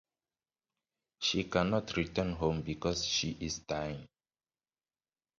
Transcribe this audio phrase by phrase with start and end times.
[1.19, 4.07] She cannot return home because she is dying.